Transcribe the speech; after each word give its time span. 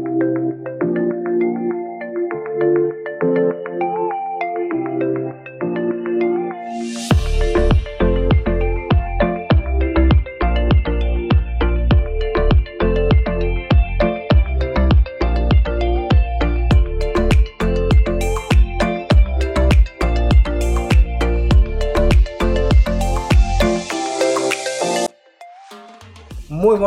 Muy 0.00 0.39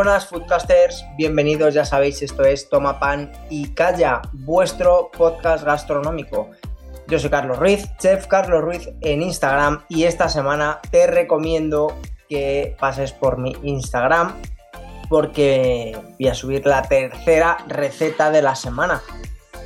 buenas 0.04 0.28
foodcasters, 0.28 1.06
bienvenidos, 1.16 1.74
ya 1.74 1.86
sabéis, 1.86 2.22
esto 2.22 2.44
es 2.44 2.68
Toma 2.68 3.00
Pan 3.00 3.32
y 3.50 3.70
Calla, 3.70 4.22
vuestro 4.34 5.10
podcast 5.18 5.64
gastronómico. 5.64 6.50
Yo 7.08 7.20
soy 7.20 7.30
Carlos 7.30 7.58
Ruiz, 7.58 7.88
chef 8.00 8.28
Carlos 8.28 8.62
Ruiz 8.62 8.90
en 9.00 9.22
Instagram 9.22 9.86
y 9.88 10.04
esta 10.04 10.28
semana 10.28 10.82
te 10.92 11.08
recomiendo 11.08 11.96
que 12.28 12.76
pases 12.82 13.14
por 13.14 13.38
mi 13.38 13.56
Instagram 13.64 14.34
porque 15.08 15.98
voy 16.20 16.28
a 16.28 16.36
subir 16.36 16.66
la 16.66 16.82
tercera 16.82 17.60
receta 17.70 18.30
de 18.30 18.42
la 18.42 18.56
semana. 18.56 19.02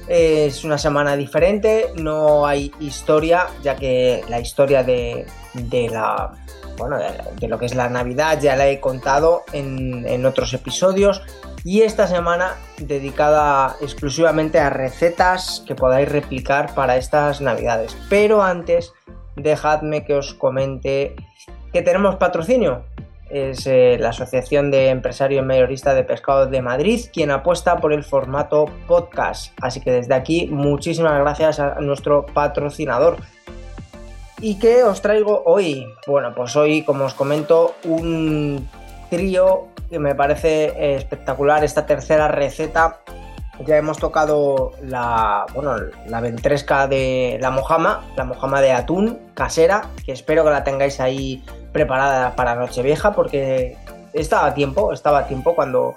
Es 0.08 0.64
una 0.64 0.78
semana 0.78 1.18
diferente, 1.18 1.92
no 1.96 2.48
hay 2.48 2.72
historia, 2.80 3.48
ya 3.62 3.76
que 3.76 4.24
la 4.30 4.40
historia 4.40 4.84
de, 4.84 5.26
la 5.92 6.32
bueno, 6.78 6.98
de, 6.98 7.48
lo 7.48 7.60
que 7.60 7.66
es 7.66 7.76
la 7.76 7.90
Navidad 7.90 8.40
ya 8.40 8.56
la 8.56 8.68
he 8.68 8.80
contado 8.80 9.44
en, 9.52 10.26
otros 10.26 10.54
episodios 10.54 11.22
y 11.64 11.82
esta 11.82 12.08
semana 12.08 12.56
dedicada 12.78 13.76
exclusivamente 13.82 14.60
a 14.60 14.70
recetas 14.70 15.64
que 15.68 15.76
podáis 15.76 16.08
replicar 16.08 16.74
para 16.74 16.96
estas 16.96 17.42
Navidades. 17.42 17.98
Pero 18.10 18.42
antes, 18.42 18.94
dejadme 19.36 20.06
que 20.06 20.16
os 20.16 20.34
comente 20.34 21.16
que 21.74 21.82
tenemos 21.82 22.16
patrocinio. 22.16 22.86
Es 23.30 23.68
eh, 23.68 23.98
la 24.00 24.10
Asociación 24.10 24.72
de 24.72 24.90
Empresarios 24.90 25.46
Mayoristas 25.46 25.96
de 25.96 26.04
Pescado 26.04 26.48
de 26.48 26.62
Madrid 26.62 27.06
quien 27.12 27.32
apuesta 27.32 27.78
por 27.78 27.94
el 27.94 28.04
formato 28.04 28.66
podcast. 28.88 29.54
Así 29.62 29.82
que 29.82 29.92
desde 29.92 30.14
aquí, 30.14 30.48
muchísimas 30.48 31.20
gracias 31.20 31.60
a 31.60 31.80
nuestro 31.82 32.26
patrocinador. 32.26 33.18
¿Y 34.40 34.60
qué 34.60 34.84
os 34.84 35.02
traigo 35.02 35.42
hoy? 35.46 35.88
Bueno, 36.06 36.34
pues 36.36 36.56
hoy, 36.56 36.84
como 36.84 37.06
os 37.06 37.16
comento, 37.16 37.76
un 37.84 38.70
trío 39.10 39.68
que 39.90 39.98
me 39.98 40.14
parece 40.14 40.96
espectacular. 40.96 41.64
Esta 41.64 41.86
tercera 41.86 42.28
receta. 42.28 43.00
Ya 43.66 43.78
hemos 43.78 43.98
tocado 43.98 44.74
la, 44.84 45.48
bueno, 45.56 45.78
la 46.06 46.22
ventresca 46.22 46.88
de 46.88 47.40
la 47.42 47.50
mojama, 47.50 48.06
la 48.16 48.24
mojama 48.24 48.62
de 48.62 48.72
atún 48.72 49.18
casera, 49.34 49.90
que 50.06 50.12
espero 50.12 50.44
que 50.44 50.52
la 50.52 50.64
tengáis 50.64 51.00
ahí 51.00 51.44
preparada 51.78 52.36
para 52.36 52.56
Nochevieja, 52.56 53.12
porque 53.12 53.78
estaba 54.14 54.48
a 54.48 54.54
tiempo, 54.56 54.94
estaba 54.94 55.20
a 55.20 55.28
tiempo 55.28 55.54
cuando 55.54 55.94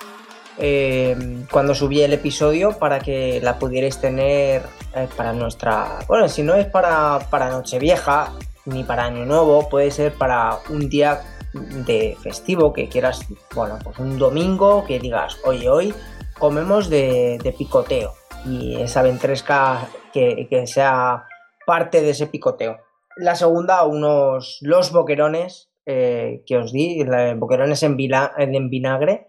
eh, 0.58 1.16
cuando 1.50 1.74
subí 1.74 2.02
el 2.02 2.12
episodio 2.12 2.72
para 2.78 2.98
que 2.98 3.40
la 3.42 3.58
pudierais 3.58 3.98
tener 3.98 4.62
eh, 4.94 5.08
para 5.16 5.32
nuestra... 5.32 6.00
Bueno, 6.06 6.28
si 6.28 6.42
no 6.42 6.54
es 6.54 6.66
para, 6.66 7.18
para 7.30 7.48
Nochevieja 7.48 8.32
ni 8.66 8.84
para 8.84 9.06
Año 9.06 9.24
Nuevo, 9.24 9.70
puede 9.70 9.90
ser 9.90 10.12
para 10.12 10.58
un 10.68 10.90
día 10.90 11.22
de 11.54 12.14
festivo 12.22 12.74
que 12.74 12.90
quieras, 12.90 13.26
bueno, 13.54 13.78
pues 13.82 13.98
un 13.98 14.18
domingo 14.18 14.84
que 14.84 14.98
digas, 14.98 15.38
oye, 15.44 15.70
hoy 15.70 15.94
comemos 16.38 16.90
de, 16.90 17.54
picoteo 17.56 18.12
y 18.44 18.76
esa 18.82 19.00
ventresca 19.00 19.88
que, 20.12 20.46
que, 20.50 20.66
sea 20.66 21.24
parte 21.64 22.02
de 22.02 22.10
ese 22.10 22.26
picoteo. 22.26 22.76
La 23.16 23.34
segunda, 23.34 23.84
unos 23.84 24.58
los 24.60 24.92
boquerones 24.92 25.69
eh, 25.86 26.42
que 26.46 26.56
os 26.56 26.72
di, 26.72 27.04
boquerones 27.36 27.82
en, 27.82 27.96
en 27.98 28.70
vinagre, 28.70 29.26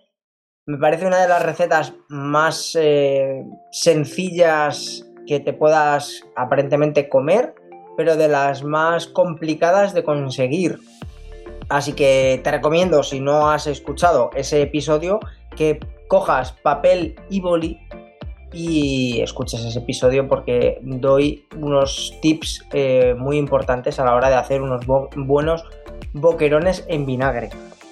me 0.66 0.78
parece 0.78 1.08
una 1.08 1.22
de 1.22 1.28
las 1.28 1.44
recetas 1.44 1.94
más 2.08 2.78
eh, 2.80 3.44
sencillas 3.72 5.06
que 5.26 5.40
te 5.40 5.54
puedas 5.54 6.24
aparentemente 6.36 7.10
comer, 7.10 7.56
pero 7.98 8.16
de 8.16 8.28
las 8.28 8.64
más 8.64 9.08
complicadas 9.08 9.94
de 9.94 10.04
conseguir. 10.04 10.80
Así 11.70 11.94
que 11.94 12.40
te 12.44 12.52
recomiendo, 12.52 13.02
si 13.02 13.20
no 13.20 13.50
has 13.50 13.66
escuchado 13.66 14.30
ese 14.36 14.62
episodio, 14.62 15.20
que 15.56 15.80
cojas 16.08 16.52
papel 16.64 17.16
y 17.30 17.40
boli 17.40 17.80
y 18.54 19.22
escuches 19.22 19.64
ese 19.64 19.80
episodio 19.80 20.28
porque 20.28 20.80
doy 20.82 21.46
unos 21.56 22.14
tips 22.22 22.66
eh, 22.74 23.16
muy 23.18 23.38
importantes 23.38 24.00
a 24.00 24.06
la 24.06 24.16
hora 24.16 24.30
de 24.30 24.36
hacer 24.36 24.62
unos 24.62 24.86
buenos 24.86 25.64
boquerones 26.14 26.84
en 26.88 27.06
vinagre. 27.06 27.50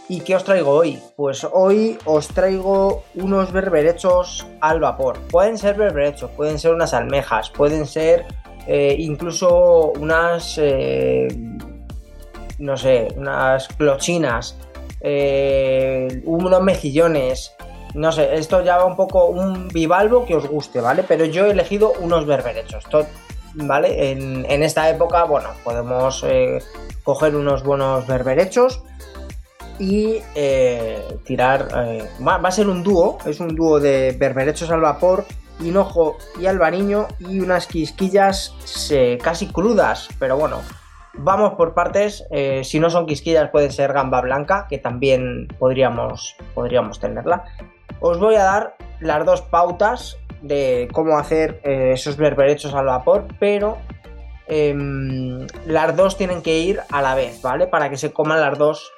¿Y 0.09 0.21
qué 0.21 0.35
os 0.35 0.43
traigo 0.43 0.71
hoy? 0.71 0.99
Pues 1.15 1.45
hoy 1.51 1.97
os 2.05 2.27
traigo 2.29 3.03
unos 3.13 3.51
berberechos 3.51 4.45
al 4.59 4.79
vapor. 4.79 5.19
Pueden 5.29 5.57
ser 5.57 5.77
berberechos, 5.77 6.31
pueden 6.31 6.57
ser 6.57 6.73
unas 6.73 6.93
almejas, 6.93 7.51
pueden 7.51 7.85
ser 7.85 8.25
eh, 8.67 8.95
incluso 8.97 9.93
unas, 9.99 10.57
eh, 10.57 11.27
no 12.57 12.75
sé, 12.75 13.07
unas 13.15 13.67
clochinas, 13.67 14.57
unos 16.25 16.61
mejillones. 16.63 17.55
No 17.93 18.11
sé, 18.11 18.35
esto 18.35 18.61
ya 18.61 18.77
va 18.77 18.85
un 18.85 18.95
poco 18.95 19.25
un 19.25 19.67
bivalvo 19.69 20.25
que 20.25 20.35
os 20.35 20.47
guste, 20.47 20.81
¿vale? 20.81 21.03
Pero 21.07 21.25
yo 21.25 21.47
he 21.47 21.51
elegido 21.51 21.93
unos 21.99 22.25
berberechos. 22.25 22.85
¿Vale? 23.55 24.11
En, 24.11 24.45
en, 24.47 24.61
esta 24.61 24.89
época, 24.89 25.23
bueno, 25.23 25.49
podemos 25.63 26.23
coger 27.03 27.35
unos 27.35 27.63
buenos 27.63 28.05
berberechos 28.05 28.83
y 29.79 30.21
eh, 30.35 31.17
tirar. 31.23 31.67
Eh, 31.75 32.07
va, 32.25 32.35
a 32.35 32.51
ser 32.51 32.67
un 32.67 32.83
dúo, 32.83 33.17
es 33.25 33.39
un 33.39 33.55
dúo 33.55 33.79
de 33.79 34.15
berberechos 34.17 34.69
al 34.69 34.81
vapor, 34.81 35.25
hinojo 35.59 36.17
y 36.39 36.45
albariño 36.45 37.07
y 37.19 37.39
unas 37.39 37.65
quisquillas 37.65 38.53
casi 39.23 39.47
crudas, 39.47 40.09
pero 40.19 40.37
bueno. 40.37 40.61
Vamos 41.21 41.55
por 41.55 41.73
partes, 41.73 42.23
eh, 42.29 42.63
si 42.63 42.79
no 42.79 42.89
son 42.89 43.05
quisquillas 43.05 43.49
puede 43.49 43.71
ser 43.71 43.91
gamba 43.91 44.21
blanca, 44.21 44.67
que 44.69 44.77
también 44.77 45.47
podríamos, 45.57 46.37
podríamos 46.53 46.99
tenerla. 46.99 47.43
Os 48.01 48.19
voy 48.19 48.35
a 48.35 48.43
dar 48.43 48.75
las 48.99 49.25
dos 49.25 49.41
pautas 49.41 50.17
de 50.41 50.87
cómo 50.93 51.17
hacer 51.17 51.59
esos 51.63 52.17
berberechos 52.17 52.73
al 52.73 52.85
vapor, 52.85 53.25
pero 53.39 53.77
em, 54.47 55.45
las 55.65 55.95
dos 55.95 56.17
tienen 56.17 56.41
que 56.41 56.59
ir 56.59 56.79
a 56.91 57.01
la 57.01 57.15
vez, 57.15 57.41
¿vale? 57.41 57.67
Para 57.67 57.89
que 57.89 57.97
se 57.97 58.13
coman 58.13 58.39
las 58.39 58.57
dos 58.57 58.91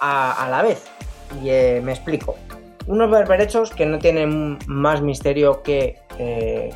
a, 0.00 0.48
la 0.50 0.62
vez. 0.62 0.84
Y 1.42 1.50
eh, 1.50 1.80
me 1.82 1.92
explico. 1.92 2.36
Unos 2.86 3.10
berberechos 3.10 3.70
que 3.70 3.86
no 3.86 3.98
tienen 3.98 4.58
más 4.66 5.02
misterio 5.02 5.62
que 5.62 5.98
eh, 6.18 6.70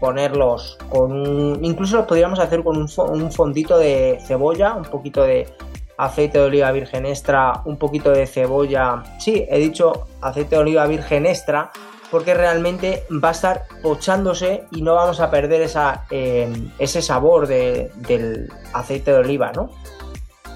ponerlos 0.00 0.76
con 0.90 1.12
un... 1.12 1.64
Incluso 1.64 1.96
los 1.96 2.06
podríamos 2.06 2.38
hacer 2.38 2.62
con 2.62 2.76
un, 2.76 3.32
fondito 3.32 3.78
de 3.78 4.18
cebolla, 4.26 4.74
un 4.74 4.84
poquito 4.84 5.22
de 5.22 5.46
aceite 5.96 6.38
de 6.38 6.44
oliva 6.44 6.72
virgen 6.72 7.06
extra, 7.06 7.62
un 7.64 7.76
poquito 7.76 8.10
de 8.10 8.26
cebolla. 8.26 9.02
Sí, 9.18 9.46
he 9.48 9.58
dicho 9.58 10.06
aceite 10.20 10.56
de 10.56 10.62
oliva 10.62 10.86
virgen 10.86 11.26
extra 11.26 11.70
porque 12.10 12.34
realmente 12.34 13.04
va 13.12 13.30
a 13.30 13.32
estar 13.32 13.64
pochándose 13.82 14.64
y 14.70 14.82
no 14.82 14.94
vamos 14.94 15.20
a 15.20 15.30
perder 15.30 15.62
esa, 15.62 16.04
eh, 16.10 16.48
ese 16.78 17.02
sabor 17.02 17.48
del 17.48 18.52
aceite 18.72 19.12
de 19.12 19.18
oliva, 19.18 19.50
¿no? 19.52 19.70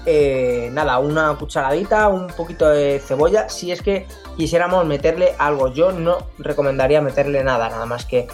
Eh, 0.05 0.69
nada, 0.71 0.99
una 0.99 1.35
cucharadita, 1.37 2.07
un 2.07 2.27
poquito 2.27 2.69
de 2.69 2.99
cebolla, 2.99 3.49
si 3.49 3.71
es 3.71 3.81
que 3.81 4.07
quisiéramos 4.37 4.85
meterle 4.85 5.35
algo. 5.37 5.73
Yo 5.73 5.91
no 5.91 6.29
recomendaría 6.37 7.01
meterle 7.01 7.43
nada, 7.43 7.69
nada 7.69 7.85
más 7.85 8.05
que 8.05 8.27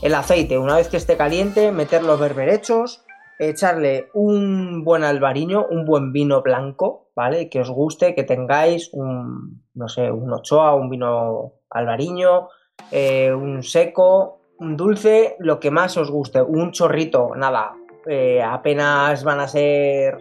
el 0.00 0.14
aceite. 0.14 0.56
Una 0.56 0.76
vez 0.76 0.88
que 0.88 0.96
esté 0.96 1.16
caliente, 1.16 1.72
meter 1.72 2.04
los 2.04 2.20
berberechos 2.20 3.02
echarle 3.38 4.08
un 4.14 4.84
buen 4.84 5.04
albariño, 5.04 5.66
un 5.70 5.84
buen 5.84 6.12
vino 6.12 6.42
blanco, 6.42 7.10
¿vale? 7.14 7.48
Que 7.48 7.60
os 7.60 7.70
guste, 7.70 8.14
que 8.14 8.24
tengáis 8.24 8.90
un, 8.92 9.62
no 9.74 9.88
sé, 9.88 10.10
un 10.10 10.32
ochoa, 10.32 10.74
un 10.74 10.90
vino 10.90 11.52
albariño, 11.70 12.48
eh, 12.90 13.32
un 13.32 13.62
seco, 13.62 14.40
un 14.58 14.76
dulce, 14.76 15.36
lo 15.38 15.60
que 15.60 15.70
más 15.70 15.96
os 15.96 16.10
guste, 16.10 16.42
un 16.42 16.72
chorrito, 16.72 17.34
nada, 17.36 17.74
eh, 18.06 18.42
apenas 18.42 19.22
van 19.22 19.40
a 19.40 19.48
ser 19.48 20.18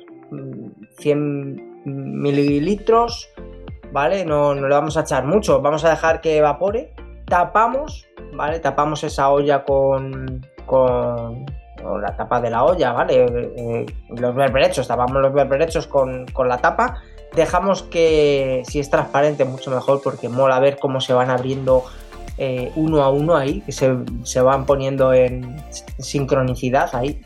100 1.00 1.84
mm, 1.86 2.22
mililitros, 2.22 3.30
¿vale? 3.92 4.26
No, 4.26 4.54
no 4.54 4.68
le 4.68 4.76
vamos 4.76 4.98
a 4.98 5.02
echar 5.02 5.26
mucho, 5.26 5.62
vamos 5.62 5.84
a 5.86 5.90
dejar 5.90 6.22
que 6.22 6.38
evapore, 6.38 6.94
tapamos, 7.26 8.08
¿vale? 8.34 8.60
Tapamos 8.60 9.04
esa 9.04 9.30
olla 9.30 9.64
con, 9.64 10.46
con, 10.66 11.46
la 12.02 12.16
tapa 12.16 12.42
de 12.42 12.50
la 12.50 12.64
olla, 12.64 12.92
¿vale? 12.92 13.26
Eh, 13.56 13.86
los 14.10 14.36
berberechos, 14.36 14.88
tapamos 14.88 15.22
los 15.22 15.34
berberechos 15.34 15.88
con, 15.88 16.26
con 16.28 16.48
la 16.48 16.58
tapa, 16.58 17.02
dejamos 17.36 17.84
que, 17.84 18.64
si 18.68 18.80
es 18.80 18.90
transparente, 18.90 19.46
mucho 19.46 19.72
mejor 19.72 20.02
porque 20.04 20.30
mola 20.30 20.60
ver 20.60 20.78
cómo 20.80 21.02
se 21.02 21.14
van 21.14 21.30
abriendo 21.30 21.84
eh, 22.40 22.72
uno 22.76 23.02
a 23.02 23.10
uno 23.10 23.36
ahí, 23.36 23.62
que 23.62 23.72
se, 23.72 24.42
van 24.42 24.66
poniendo 24.66 25.12
en 25.14 25.56
sincronicidad 25.98 26.96
ahí, 26.96 27.22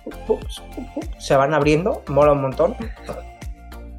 se 1.17 1.35
van 1.35 1.53
abriendo, 1.53 2.03
mola 2.07 2.31
un 2.31 2.41
montón. 2.41 2.75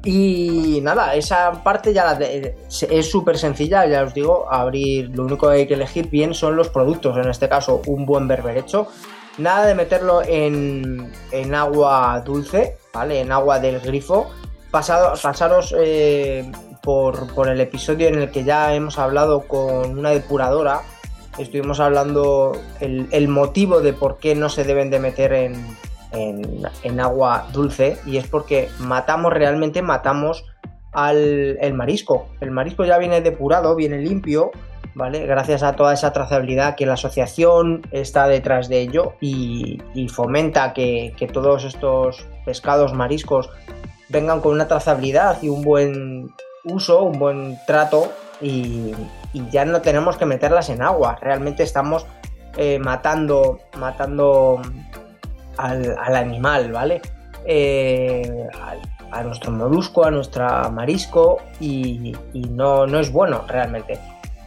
Y 0.05 0.81
nada, 0.81 1.15
esa 1.15 1.63
parte 1.63 1.93
ya 1.93 2.17
es 2.19 3.09
súper 3.09 3.37
sencilla, 3.37 3.85
ya 3.85 4.03
os 4.03 4.13
digo, 4.13 4.51
abrir, 4.51 5.15
lo 5.15 5.23
único 5.23 5.47
que 5.47 5.53
hay 5.55 5.67
que 5.67 5.75
elegir 5.75 6.09
bien 6.09 6.33
son 6.33 6.55
los 6.55 6.69
productos, 6.69 7.15
en 7.17 7.29
este 7.29 7.47
caso 7.47 7.81
un 7.85 8.05
buen 8.05 8.27
berberecho. 8.27 8.87
Nada 9.37 9.65
de 9.65 9.75
meterlo 9.75 10.21
en, 10.25 11.11
agua 11.55 12.21
dulce, 12.25 12.77
¿vale? 12.93 13.21
En 13.21 13.31
agua 13.31 13.59
del 13.59 13.79
grifo. 13.79 14.29
Pasado, 14.71 15.13
pasaros 15.21 15.73
eh, 15.77 16.51
por, 16.81 17.33
por 17.33 17.47
el 17.47 17.61
episodio 17.61 18.07
en 18.07 18.15
el 18.15 18.31
que 18.31 18.43
ya 18.43 18.73
hemos 18.73 18.97
hablado 18.97 19.47
con 19.47 19.97
una 19.97 20.09
depuradora 20.09 20.81
estuvimos 21.37 21.79
hablando 21.79 22.53
el, 22.79 23.27
motivo 23.27 23.81
de 23.81 23.93
por 23.93 24.17
qué 24.17 24.35
no 24.35 24.49
se 24.49 24.63
deben 24.63 24.89
de 24.89 24.99
meter 24.99 25.33
en, 25.33 25.55
en, 26.11 26.99
agua 26.99 27.47
dulce 27.51 27.97
y 28.05 28.17
es 28.17 28.27
porque 28.27 28.69
matamos 28.79 29.33
realmente, 29.33 29.81
matamos 29.81 30.45
al 30.91 31.57
el 31.59 31.73
marisco. 31.73 32.27
El 32.39 32.51
marisco 32.51 32.85
ya 32.85 32.97
viene 32.97 33.21
depurado, 33.21 33.75
viene 33.75 33.97
limpio, 33.99 34.51
¿vale? 34.95 35.25
Gracias 35.25 35.63
a 35.63 35.75
toda 35.75 35.93
esa 35.93 36.13
trazabilidad 36.13 36.75
que 36.75 36.85
la 36.85 36.93
asociación 36.93 37.81
está 37.91 38.27
detrás 38.27 38.69
de 38.69 38.81
ello 38.81 39.13
y, 39.19 39.79
fomenta 40.09 40.73
que, 40.73 41.13
todos 41.31 41.63
estos 41.63 42.27
pescados, 42.45 42.93
mariscos, 42.93 43.49
vengan 44.09 44.41
con 44.41 44.53
una 44.53 44.67
trazabilidad 44.67 45.41
y 45.41 45.49
un 45.49 45.61
buen 45.61 46.33
uso, 46.63 47.03
un 47.03 47.19
buen 47.19 47.57
trato 47.65 48.11
y, 48.41 48.93
ya 49.49 49.65
no 49.65 49.81
tenemos 49.81 50.17
que 50.17 50.25
meterlas 50.25 50.69
en 50.69 50.83
agua. 50.83 51.17
Realmente 51.19 51.63
estamos 51.63 52.05
eh, 52.55 52.77
matando, 52.77 53.59
matando 53.79 54.61
al, 55.57 56.15
animal, 56.15 56.71
¿vale? 56.71 57.01
Eh, 57.45 58.47
a, 59.11 59.23
nuestro 59.23 59.51
molusco, 59.51 60.05
a 60.05 60.11
nuestro 60.11 60.45
marisco 60.71 61.41
y, 61.59 62.15
no, 62.33 62.85
es 62.99 63.11
bueno 63.11 63.43
realmente. 63.47 63.99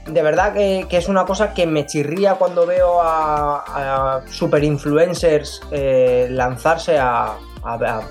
De 0.07 0.23
verdad 0.23 0.55
que, 0.55 0.87
es 0.91 1.09
una 1.09 1.25
cosa 1.25 1.53
que 1.53 1.67
me 1.67 1.85
chirría 1.87 2.35
cuando 2.35 2.67
veo 2.67 3.01
a, 3.03 4.23
super 4.31 4.63
influencers 4.63 5.61
eh, 5.71 6.29
lanzarse 6.31 6.99
a, 6.99 7.37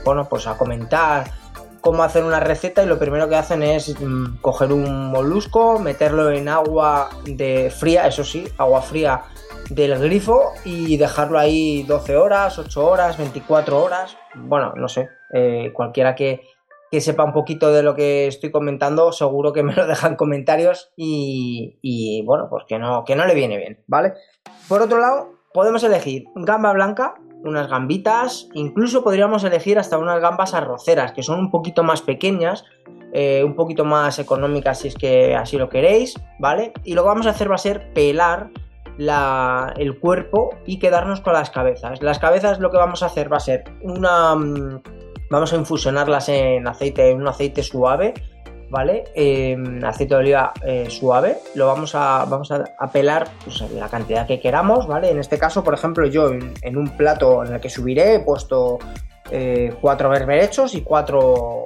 bueno, 0.03 0.27
pues 0.29 0.45
a 0.47 0.57
comentar 0.57 1.31
cómo 1.79 2.03
hacer 2.03 2.23
una 2.23 2.39
receta 2.39 2.83
y 2.83 2.87
lo 2.87 2.97
primero 2.97 3.29
que 3.29 3.35
hacen 3.35 3.61
es 3.61 3.95
mm, 3.99 4.37
coger 4.41 4.73
un 4.73 5.11
molusco, 5.11 5.77
meterlo 5.77 6.31
en 6.31 6.49
agua 6.49 7.11
de 7.25 7.69
fría, 7.69 8.07
eso 8.07 8.23
sí, 8.23 8.47
agua 8.57 8.81
fría 8.81 9.21
del 9.69 9.97
grifo 9.99 10.53
y 10.63 10.97
dejarlo 10.97 11.37
ahí 11.37 11.83
12 11.83 12.17
horas, 12.17 12.57
8 12.57 12.85
horas, 12.85 13.17
24 13.17 13.81
horas. 13.81 14.17
Bueno, 14.33 14.73
no 14.75 14.89
sé, 14.89 15.09
eh, 15.31 15.71
cualquiera 15.73 16.15
que, 16.15 16.41
sepa 17.01 17.23
un 17.23 17.33
poquito 17.33 17.71
de 17.71 17.83
lo 17.83 17.95
que 17.95 18.27
estoy 18.27 18.51
comentando, 18.51 19.11
seguro 19.11 19.53
que 19.53 19.63
me 19.63 19.73
lo 19.73 19.87
dejan 19.87 20.15
comentarios 20.15 20.91
y, 20.95 22.23
bueno, 22.25 22.47
pues 22.49 22.65
que 22.67 22.79
no, 22.79 23.03
que 23.05 23.15
no 23.15 23.25
le 23.25 23.33
viene 23.33 23.57
bien, 23.57 23.83
¿vale? 23.87 24.13
Por 24.67 24.81
otro 24.81 24.99
lado, 24.99 25.29
podemos 25.53 25.83
elegir 25.83 26.25
gamba 26.35 26.73
blanca, 26.73 27.15
unas 27.43 27.69
gambitas, 27.69 28.49
incluso 28.53 29.03
podríamos 29.03 29.43
elegir 29.43 29.77
hasta 29.77 29.97
unas 29.97 30.19
gambas 30.19 30.53
arroceras, 30.53 31.11
que 31.11 31.23
son 31.23 31.39
un 31.39 31.51
poquito 31.51 31.83
más 31.83 32.01
pequeñas, 32.01 32.63
eh, 33.13 33.43
un 33.43 33.55
poquito 33.55 33.85
más 33.85 34.19
económicas 34.19 34.79
si 34.79 34.89
es 34.89 34.95
que 34.95 35.35
así 35.35 35.57
lo 35.57 35.69
queréis, 35.69 36.15
¿vale? 36.39 36.73
Y 36.83 36.95
lo 36.95 37.03
que 37.03 37.07
vamos 37.07 37.27
a 37.27 37.29
hacer 37.29 37.49
va 37.49 37.55
a 37.55 37.59
ser 37.59 37.93
pelar 37.93 38.49
el 38.97 39.99
cuerpo 39.99 40.51
y 40.65 40.79
quedarnos 40.79 41.21
con 41.21 41.33
las 41.33 41.49
cabezas. 41.49 42.01
Las 42.01 42.19
cabezas 42.19 42.59
lo 42.59 42.71
que 42.71 42.77
vamos 42.77 43.03
a 43.03 43.07
hacer 43.07 43.31
va 43.31 43.37
a 43.37 43.41
ser 43.41 43.63
una... 43.81 44.35
Vamos 45.29 45.53
a 45.53 45.55
infusionarlas 45.55 46.29
en 46.29 46.67
aceite, 46.67 47.09
en 47.09 47.21
un 47.21 47.27
aceite 47.27 47.63
suave, 47.63 48.13
¿vale? 48.69 49.05
Em, 49.15 49.83
aceite 49.83 50.15
de 50.15 50.19
oliva 50.19 50.53
eh, 50.63 50.89
suave, 50.89 51.37
lo 51.55 51.67
vamos 51.67 51.95
a, 51.95 52.25
vamos 52.25 52.51
a, 52.51 52.63
pelar 52.91 53.27
pues, 53.43 53.61
la 53.71 53.89
cantidad 53.89 54.27
que 54.27 54.39
queramos, 54.39 54.87
¿vale? 54.87 55.09
En 55.09 55.19
este 55.19 55.37
caso, 55.37 55.63
por 55.63 55.73
ejemplo, 55.73 56.07
yo 56.07 56.29
en, 56.29 56.77
un 56.77 56.89
plato 56.97 57.43
en 57.43 57.53
el 57.53 57.61
que 57.61 57.69
subiré 57.69 58.15
he 58.15 58.19
puesto 58.19 58.79
eh, 59.31 59.73
cuatro 59.81 60.09
berberechos 60.09 60.75
y 60.75 60.81
cuatro, 60.81 61.63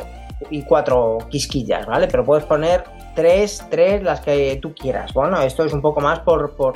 y 0.49 0.63
cuatro 0.63 1.17
quisquillas, 1.29 1.85
¿vale? 1.85 2.07
Pero 2.07 2.23
puedes 2.23 2.45
poner 2.45 2.83
tres, 3.15 3.65
tres, 3.69 4.03
las 4.03 4.21
que 4.21 4.57
tú 4.61 4.73
quieras. 4.73 5.13
Bueno, 5.13 5.41
esto 5.41 5.65
es 5.65 5.73
un 5.73 5.81
poco 5.81 5.99
más 6.01 6.19
por, 6.19 6.55
por 6.55 6.75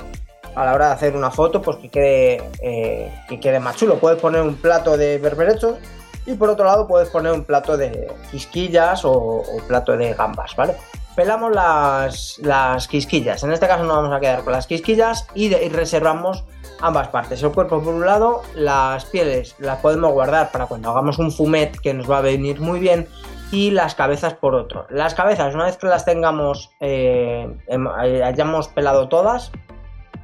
a 0.55 0.65
la 0.65 0.73
hora 0.73 0.87
de 0.87 0.93
hacer 0.93 1.15
una 1.15 1.31
foto, 1.31 1.61
pues 1.61 1.77
que 1.77 1.89
quede, 1.89 2.41
eh, 2.61 3.11
que 3.27 3.39
quede 3.39 3.59
más 3.59 3.75
chulo. 3.75 3.95
Puedes 3.95 4.19
poner 4.19 4.41
un 4.41 4.55
plato 4.55 4.97
de 4.97 5.17
berberechos 5.17 5.77
y 6.25 6.35
por 6.35 6.49
otro 6.49 6.65
lado 6.65 6.87
puedes 6.87 7.09
poner 7.09 7.33
un 7.33 7.43
plato 7.43 7.77
de 7.77 8.11
quisquillas 8.31 9.03
o, 9.05 9.43
plato 9.67 9.95
de 9.97 10.13
gambas, 10.13 10.55
¿vale? 10.55 10.75
Pelamos 11.15 11.53
las, 11.53 12.39
las, 12.41 12.87
quisquillas. 12.87 13.43
En 13.43 13.51
este 13.51 13.67
caso 13.67 13.83
nos 13.83 13.95
vamos 13.95 14.15
a 14.15 14.19
quedar 14.19 14.43
con 14.43 14.53
las 14.53 14.65
quisquillas 14.65 15.27
y, 15.35 15.53
reservamos 15.69 16.43
ambas 16.81 17.09
partes. 17.09 17.43
El 17.43 17.51
cuerpo 17.51 17.81
por 17.81 17.93
un 17.93 18.05
lado, 18.05 18.41
las 18.55 19.05
pieles 19.05 19.55
las 19.59 19.79
podemos 19.79 20.11
guardar 20.11 20.51
para 20.51 20.65
cuando 20.65 20.89
hagamos 20.89 21.19
un 21.19 21.31
fumet 21.31 21.79
que 21.79 21.93
nos 21.93 22.09
va 22.09 22.17
a 22.17 22.21
venir 22.21 22.59
muy 22.59 22.79
bien 22.79 23.07
y 23.51 23.69
las 23.69 23.93
cabezas 23.93 24.33
por 24.33 24.55
otro. 24.55 24.87
Las 24.89 25.13
cabezas, 25.13 25.53
una 25.53 25.65
vez 25.65 25.77
que 25.77 25.85
las 25.85 26.05
tengamos, 26.05 26.71
eh, 26.79 27.47
eh, 27.67 28.23
hayamos 28.23 28.67
pelado 28.69 29.07
todas, 29.07 29.51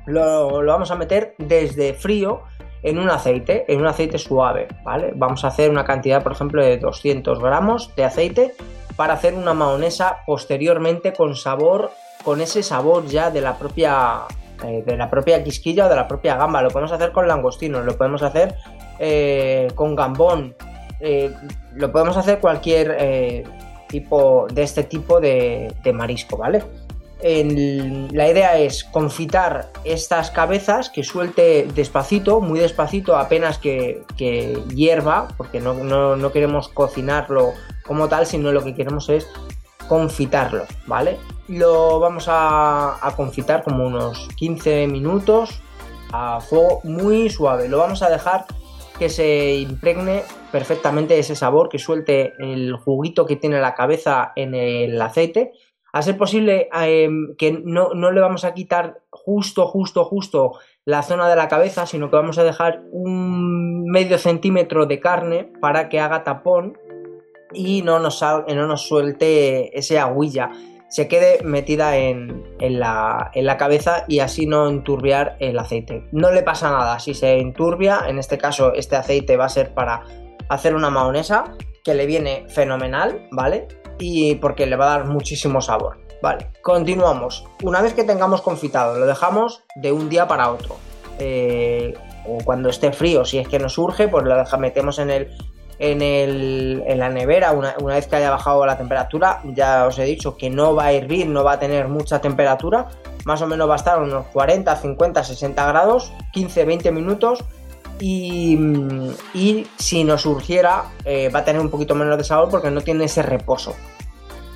lo, 0.07 0.65
vamos 0.65 0.89
a 0.89 0.95
meter 0.95 1.35
desde 1.37 1.93
frío 1.93 2.41
en 2.83 2.97
un 2.97 3.09
aceite, 3.09 3.65
en 3.67 3.81
un 3.81 3.87
aceite 3.87 4.17
suave, 4.17 4.67
¿vale? 4.83 5.11
Vamos 5.15 5.43
a 5.43 5.47
hacer 5.47 5.69
una 5.69 5.83
cantidad, 5.83 6.23
por 6.23 6.31
ejemplo, 6.31 6.63
de 6.63 6.77
200 6.77 7.39
gramos 7.39 7.93
de 7.95 8.05
aceite 8.05 8.53
para 8.95 9.13
hacer 9.13 9.33
una 9.33 9.53
mahonesa 9.53 10.17
posteriormente 10.25 11.13
con 11.13 11.35
sabor, 11.35 11.91
con 12.23 12.41
ese 12.41 12.63
sabor 12.63 13.05
ya 13.07 13.31
de 13.31 13.41
la 13.41 13.57
propia, 13.57 14.21
eh, 14.65 14.83
de 14.85 14.97
la 14.97 15.09
propia 15.09 15.43
quisquilla 15.43 15.85
o 15.85 15.89
de 15.89 15.95
la 15.95 16.07
propia 16.07 16.35
gamba. 16.35 16.61
Lo 16.61 16.69
podemos 16.69 16.91
hacer 16.91 17.11
con 17.11 17.27
langostinos, 17.27 17.85
lo 17.85 17.97
podemos 17.97 18.23
hacer 18.23 18.55
eh, 18.99 19.69
con 19.75 19.95
gambón, 19.95 20.55
eh, 20.99 21.33
lo 21.75 21.91
podemos 21.91 22.17
hacer 22.17 22.39
cualquier 22.39 23.45
tipo 23.87 24.47
de 24.51 24.63
este 24.63 24.83
tipo 24.83 25.19
de, 25.19 25.73
de 25.83 25.93
marisco, 25.93 26.37
¿vale? 26.37 26.63
La 27.21 28.29
idea 28.29 28.57
es 28.57 28.85
confitar 28.85 29.71
estas 29.83 30.31
cabezas 30.31 30.89
que 30.89 31.03
suelte 31.03 31.67
despacito, 31.75 32.39
muy 32.39 32.59
despacito, 32.59 33.17
apenas 33.17 33.57
que, 33.57 34.03
hierva, 34.73 35.27
porque 35.35 35.59
no, 35.59 36.31
queremos 36.31 36.69
cocinarlo 36.69 37.53
como 37.85 38.07
tal, 38.07 38.25
sino 38.25 38.51
lo 38.51 38.63
que 38.63 38.73
queremos 38.73 39.09
es 39.09 39.27
confitarlo, 39.87 40.65
¿vale? 40.85 41.17
Lo 41.47 41.99
vamos 41.99 42.27
a, 42.27 43.05
a 43.05 43.15
confitar 43.15 43.63
como 43.63 43.85
unos 43.85 44.27
15 44.37 44.87
minutos 44.87 45.61
a 46.11 46.39
fuego 46.39 46.79
muy 46.83 47.29
suave. 47.29 47.67
Lo 47.67 47.79
vamos 47.79 48.01
a 48.01 48.09
dejar 48.09 48.45
que 48.97 49.09
se 49.09 49.55
impregne 49.55 50.23
perfectamente 50.51 51.17
ese 51.17 51.35
sabor, 51.35 51.69
que 51.69 51.79
suelte 51.79 52.33
el 52.39 52.75
juguito 52.75 53.25
que 53.25 53.35
tiene 53.35 53.59
la 53.59 53.73
cabeza 53.73 54.31
en 54.35 54.53
el 54.53 55.01
aceite 55.01 55.53
a 55.91 56.01
ser 56.01 56.17
posible 56.17 56.69
em, 56.73 57.35
que 57.35 57.51
no, 57.51 57.93
le 57.93 58.21
vamos 58.21 58.45
a 58.45 58.53
quitar 58.53 59.01
justo, 59.09 59.67
justo, 59.67 60.05
justo 60.05 60.53
la 60.85 61.03
zona 61.03 61.29
de 61.29 61.35
la 61.35 61.47
cabeza, 61.47 61.85
sino 61.85 62.09
que 62.09 62.15
vamos 62.15 62.37
a 62.37 62.43
dejar 62.43 62.83
un 62.91 63.85
medio 63.85 64.17
centímetro 64.17 64.85
de 64.85 64.99
carne 64.99 65.51
para 65.61 65.89
que 65.89 65.99
haga 65.99 66.23
tapón 66.23 66.77
y 67.53 67.81
no 67.81 67.99
nos, 67.99 68.21
no 68.21 68.67
nos 68.67 68.87
suelte 68.87 69.77
ese 69.77 69.99
aguilla, 69.99 70.51
se 70.89 71.07
quede 71.07 71.43
metida 71.43 71.97
en, 71.97 72.43
la, 72.59 73.31
en 73.33 73.45
la 73.45 73.57
cabeza 73.57 74.05
y 74.07 74.19
así 74.19 74.47
no 74.47 74.67
enturbiar 74.67 75.37
el 75.39 75.57
aceite. 75.59 76.07
No 76.11 76.31
le 76.31 76.41
pasa 76.41 76.71
nada, 76.71 76.99
si 76.99 77.13
se 77.13 77.39
enturbia, 77.39 78.01
en 78.07 78.17
este 78.17 78.37
caso 78.37 78.73
este 78.73 78.95
aceite 78.95 79.37
va 79.37 79.45
a 79.45 79.49
ser 79.49 79.73
para 79.73 80.03
hacer 80.49 80.73
una 80.73 80.89
mahonesa 80.89 81.55
que 81.83 81.93
le 81.93 82.07
viene 82.07 82.45
fenomenal, 82.49 83.27
¿vale? 83.31 83.67
Y 83.99 84.35
porque 84.35 84.65
le 84.65 84.75
va 84.75 84.85
a 84.85 84.97
dar 84.97 85.05
muchísimo 85.05 85.61
sabor. 85.61 85.97
Vale, 86.21 86.47
continuamos. 86.61 87.45
Una 87.63 87.81
vez 87.81 87.93
que 87.93 88.03
tengamos 88.03 88.41
confitado, 88.41 88.97
lo 88.97 89.05
dejamos 89.05 89.63
de 89.75 89.91
un 89.91 90.09
día 90.09 90.27
para 90.27 90.51
otro. 90.51 90.75
Eh, 91.17 91.93
o 92.25 92.37
cuando 92.43 92.69
esté 92.69 92.91
frío, 92.91 93.25
si 93.25 93.37
es 93.37 93.47
que 93.47 93.59
nos 93.59 93.73
surge, 93.73 94.07
pues 94.07 94.25
lo 94.25 94.57
metemos 94.57 94.99
en 94.99 95.09
el, 95.09 95.31
en, 95.79 96.01
el, 96.01 96.83
en 96.85 96.99
la 96.99 97.09
nevera 97.09 97.51
una, 97.51 97.73
vez 97.77 98.07
que 98.07 98.17
haya 98.17 98.29
bajado 98.29 98.65
la 98.65 98.77
temperatura. 98.77 99.41
Ya 99.45 99.87
os 99.87 99.97
he 99.97 100.03
dicho 100.03 100.35
que 100.35 100.49
no 100.49 100.75
va 100.75 100.85
a 100.85 100.91
hervir, 100.91 101.27
no 101.27 101.43
va 101.43 101.53
a 101.53 101.59
tener 101.59 101.87
mucha 101.87 102.19
temperatura. 102.19 102.87
Más 103.25 103.41
o 103.41 103.47
menos 103.47 103.67
va 103.69 103.73
a 103.73 103.77
estar 103.77 104.01
unos 104.01 104.27
40, 104.27 104.75
50, 104.75 105.23
60 105.23 105.67
grados, 105.67 106.11
15, 106.33 106.65
20 106.65 106.91
minutos. 106.91 107.43
Y, 107.99 109.67
si 109.77 110.03
nos 110.03 110.21
surgiera, 110.21 110.85
eh, 111.05 111.29
va 111.29 111.39
a 111.39 111.45
tener 111.45 111.61
un 111.61 111.69
poquito 111.69 111.95
menos 111.95 112.17
de 112.17 112.23
sabor 112.23 112.49
porque 112.49 112.71
no 112.71 112.81
tiene 112.81 113.05
ese 113.05 113.21
reposo. 113.21 113.75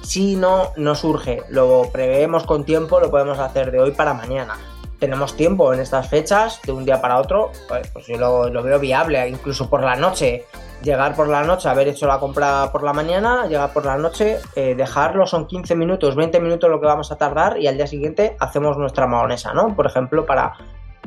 Si 0.01 0.35
no 0.35 0.71
nos 0.77 0.99
surge, 0.99 1.43
lo 1.49 1.89
preveemos 1.91 2.43
con 2.43 2.65
tiempo, 2.65 2.99
lo 2.99 3.09
podemos 3.09 3.39
hacer 3.39 3.71
de 3.71 3.79
hoy 3.79 3.91
para 3.91 4.13
mañana 4.13 4.57
tenemos 5.03 5.35
tiempo 5.35 5.73
en 5.73 5.81
estas 5.81 6.07
fechas, 6.07 6.61
de 6.65 6.71
un 6.71 6.85
día 6.85 7.01
para 7.01 7.19
otro, 7.19 7.51
pues, 7.67 7.89
pues 7.89 8.07
yo 8.07 8.15
lo, 8.15 8.63
veo 8.63 8.79
viable, 8.79 9.27
incluso 9.27 9.69
por 9.69 9.83
la 9.83 9.97
noche, 9.97 10.45
llegar 10.81 11.13
por 11.13 11.27
la 11.27 11.43
noche, 11.43 11.67
haber 11.67 11.89
hecho 11.89 12.07
la 12.07 12.19
compra 12.19 12.71
por 12.71 12.83
la 12.83 12.93
mañana, 12.93 13.45
llegar 13.47 13.73
por 13.73 13.85
la 13.85 13.97
noche, 13.97 14.37
eh, 14.55 14.75
dejarlo, 14.75 15.27
son 15.27 15.45
15 15.45 15.75
minutos, 15.75 16.15
20 16.15 16.39
minutos 16.39 16.69
lo 16.69 16.79
que 16.79 16.85
vamos 16.87 17.11
a 17.11 17.17
tardar 17.17 17.59
y 17.59 17.67
al 17.67 17.75
día 17.75 17.85
siguiente 17.85 18.37
hacemos 18.39 18.77
nuestra 18.77 19.05
mahonesa, 19.05 19.53
¿no? 19.53 19.75
Por 19.75 19.87
ejemplo, 19.87 20.25
para... 20.25 20.53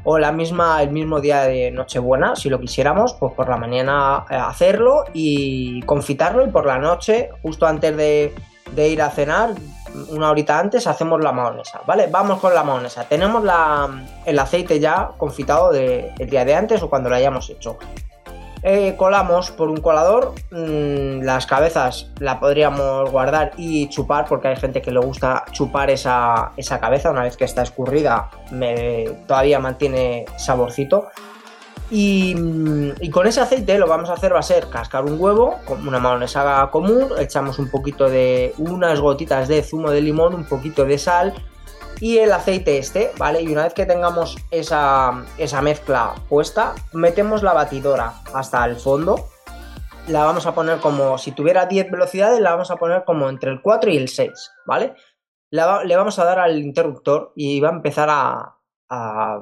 O 0.09 0.19
la 0.19 0.31
misma, 0.31 0.81
el 0.85 0.91
mismo 0.91 1.21
día 1.21 1.43
de 1.43 1.73
Nochebuena, 1.73 2.37
si 2.37 2.49
lo 2.49 2.61
quisiéramos, 2.61 3.15
pues 3.15 3.33
por 3.33 3.49
la 3.49 3.57
mañana 3.57 4.25
eh, 4.31 4.37
hacerlo 4.37 5.05
y 5.13 5.83
confitarlo 5.83 6.47
y 6.47 6.51
por 6.51 6.65
la 6.65 6.79
noche, 6.79 7.31
justo 7.43 7.67
antes 7.67 7.97
de, 7.97 8.33
de 8.71 8.89
ir 8.89 9.03
a 9.03 9.11
cenar, 9.11 9.51
una 10.11 10.31
horita 10.31 10.61
antes 10.61 10.87
hacemos 10.87 11.21
la 11.21 11.33
mahonesa, 11.33 11.81
¿vale? 11.87 12.07
Vamos 12.07 12.39
con 12.39 12.55
la 12.55 12.63
mahonesa. 12.63 13.09
Tenemos 13.09 13.43
el 14.25 14.39
aceite 14.39 14.79
ya 14.79 15.11
confitado 15.17 15.73
del 15.73 16.15
día 16.31 16.45
de 16.45 16.55
antes 16.55 16.83
o 16.85 16.89
cuando 16.89 17.09
lo 17.09 17.17
hayamos 17.17 17.51
hecho. 17.51 17.77
Eh, 18.63 18.95
colamos 18.97 19.51
por 19.51 19.69
un 19.69 19.77
colador, 19.77 20.35
mm, 20.51 21.23
las 21.23 21.47
cabezas 21.47 22.11
la 22.19 22.41
podríamos 22.41 23.11
guardar 23.11 23.53
y 23.57 23.89
chupar 23.89 24.25
porque 24.27 24.49
hay 24.49 24.57
gente 24.57 24.83
que 24.83 24.91
le 24.91 24.99
gusta 24.99 25.45
chupar 25.53 25.91
esa, 25.91 26.53
cabeza 26.81 27.11
una 27.11 27.23
vez 27.23 27.37
que 27.37 27.45
está 27.45 27.63
escurrida, 27.63 28.31
todavía 29.27 29.61
mantiene 29.61 30.25
saborcito. 30.37 31.09
Mm, 31.91 32.91
y, 33.01 33.11
con 33.11 33.29
ese 33.29 33.41
aceite 33.41 33.79
lo 33.79 33.87
vamos 33.87 34.11
a 34.11 34.15
hacer 34.15 34.35
va 34.35 34.41
a 34.41 34.43
ser 34.43 34.69
cascar 34.69 35.05
un 35.05 35.21
huevo, 35.21 35.57
con 35.65 35.87
una 35.87 36.01
mayonesa 36.01 36.69
común, 36.73 37.11
echamos 37.19 37.61
un 37.61 37.71
poquito 37.71 38.09
de 38.09 38.55
unas 38.59 39.01
gotitas 39.01 39.47
de 39.47 39.63
zumo 39.63 39.91
de 39.91 40.01
limón, 40.01 40.35
un 40.35 40.45
poquito 40.45 40.85
de 40.85 40.99
sal 40.99 41.35
y 42.01 42.19
el 42.19 42.33
aceite 42.33 42.79
este, 42.79 43.11
¿vale? 43.19 43.43
Y 43.43 43.49
una 43.49 43.65
vez 43.65 43.75
que 43.75 43.87
tengamos 43.87 44.37
esa, 44.51 45.25
esa 45.39 45.63
mezcla 45.63 46.15
puesta, 46.29 46.75
metemos 46.93 47.43
la 47.43 47.53
batidora 47.53 48.15
hasta 48.35 48.65
el 48.65 48.77
fondo. 48.77 49.29
La 50.09 50.25
vamos 50.25 50.47
a 50.47 50.55
poner 50.55 50.79
como 50.79 51.19
si 51.19 51.33
tuviera 51.33 51.67
10 51.67 51.91
velocidades, 51.91 52.41
la 52.41 52.53
vamos 52.53 52.71
a 52.71 52.77
poner 52.77 53.05
como 53.05 53.29
entre 53.29 53.51
el 53.51 53.61
4 53.61 53.91
y 53.91 53.97
el 53.97 54.09
6, 54.09 54.31
¿vale? 54.67 54.95
le 55.51 55.97
vamos 55.97 56.19
a 56.19 56.25
dar 56.25 56.39
al 56.39 56.59
interruptor 56.59 57.33
y 57.35 57.61
va 57.61 57.69
a 57.69 57.73
empezar 57.73 58.09
a, 58.11 58.57
a, 58.91 59.41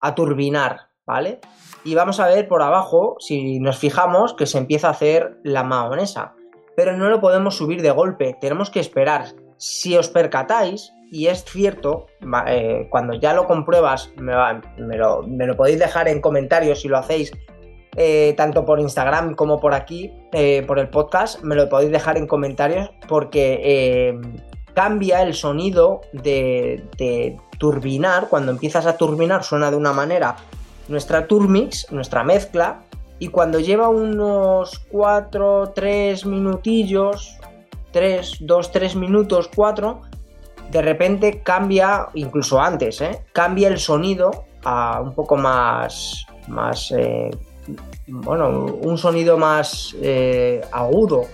a 0.00 0.14
turbinar, 0.14 0.90
¿vale? 1.06 1.40
Y 1.84 1.94
vamos 1.94 2.20
a 2.20 2.28
ver 2.28 2.46
por 2.46 2.62
abajo, 2.62 3.16
si 3.18 3.58
nos 3.58 3.78
fijamos, 3.78 4.34
que 4.34 4.46
se 4.46 4.58
empieza 4.58 4.88
a 4.88 4.92
hacer 4.92 5.38
la 5.42 5.64
mahonesa. 5.64 6.34
Pero 6.76 6.96
no 6.96 7.08
lo 7.08 7.20
podemos 7.20 7.56
subir 7.56 7.82
de 7.82 7.90
golpe, 7.90 8.36
tenemos 8.40 8.70
que 8.70 8.80
esperar. 8.80 9.34
Si 9.62 9.96
os 9.96 10.08
percatáis, 10.08 10.92
y 11.12 11.28
es 11.28 11.44
cierto, 11.44 12.06
eh, 12.48 12.88
cuando 12.90 13.14
ya 13.14 13.32
lo 13.32 13.46
compruebas, 13.46 14.10
me, 14.16 14.34
lo, 14.98 15.56
podéis 15.56 15.78
dejar 15.78 16.08
en 16.08 16.20
comentarios 16.20 16.80
si 16.80 16.88
lo 16.88 16.98
hacéis, 16.98 17.30
eh, 17.94 18.34
tanto 18.36 18.64
por 18.64 18.80
Instagram 18.80 19.36
como 19.36 19.60
por 19.60 19.72
aquí, 19.72 20.12
eh, 20.32 20.64
por 20.66 20.80
el 20.80 20.88
podcast, 20.88 21.44
me 21.44 21.54
lo 21.54 21.68
podéis 21.68 21.92
dejar 21.92 22.16
en 22.16 22.26
comentarios 22.26 22.90
porque 23.06 24.18
cambia 24.74 25.22
el 25.22 25.32
sonido 25.32 26.00
de, 26.12 26.82
de 26.98 27.38
turbinar. 27.58 28.26
Cuando 28.28 28.50
empiezas 28.50 28.84
a 28.86 28.96
turbinar 28.96 29.44
suena 29.44 29.70
de 29.70 29.76
una 29.76 29.92
manera 29.92 30.34
nuestra 30.88 31.28
turmix, 31.28 31.86
nuestra 31.92 32.24
mezcla, 32.24 32.80
y 33.20 33.28
cuando 33.28 33.60
lleva 33.60 33.88
unos 33.90 34.80
4, 34.90 35.70
3 35.72 36.26
minutillos, 36.26 37.38
3, 37.92 38.38
2, 38.40 38.72
3 38.72 38.96
minutos, 38.96 39.50
4, 39.54 40.00
de 40.70 40.82
repente 40.82 41.42
cambia, 41.42 42.08
incluso 42.14 42.60
antes, 42.60 43.00
¿eh? 43.00 43.24
cambia 43.32 43.68
el 43.68 43.78
sonido 43.78 44.44
a 44.64 45.00
un 45.00 45.14
poco 45.14 45.36
más, 45.36 46.24
más 46.48 46.92
eh, 46.96 47.30
bueno, 48.06 48.48
un 48.48 48.96
sonido 48.98 49.36
más 49.36 49.94
eh, 50.00 50.62
agudo, 50.72 51.26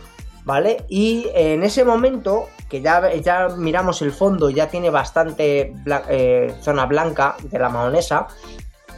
¿vale? 0.45 0.85
Y 0.89 1.27
en 1.35 1.63
ese 1.63 1.85
momento, 1.85 2.49
que 2.69 2.81
ya, 2.81 3.15
ya 3.15 3.49
miramos 3.57 4.03
el 4.03 4.13
fondo, 4.13 4.51
ya 4.51 4.69
tiene 4.69 4.91
bastante 4.91 5.73
zona 6.61 6.87
blanca 6.87 7.37
de 7.43 7.59
la 7.59 7.69
mahonesa, 7.69 8.27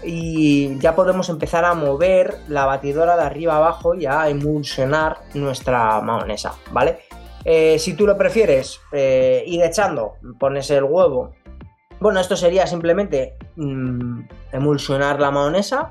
y 0.03 0.79
ya 0.79 0.95
podemos 0.95 1.29
empezar 1.29 1.65
a 1.65 1.75
mover 1.75 2.39
la 2.49 2.65
batidora 2.65 3.17
de 3.17 3.23
arriba 3.23 3.57
abajo 3.57 3.95
y 3.95 4.07
a 4.07 4.29
emulsionar 4.29 5.19
nuestra 5.35 6.01
mayonesa, 6.01 6.55
¿vale? 6.73 7.01
Eh, 7.45 7.79
si 7.79 7.95
tú 7.95 8.07
lo 8.07 8.19
prefieres 8.19 8.81
eh, 8.93 9.43
ir 9.47 9.63
echando, 9.63 10.15
pones 10.39 10.71
el 10.71 10.85
huevo. 10.85 11.33
Bueno, 12.01 12.21
esto 12.21 12.37
sería 12.37 12.67
simplemente 12.67 13.35
mm, 13.57 14.21
emulsionar 14.53 15.21
la 15.21 15.31
mayonesa, 15.31 15.91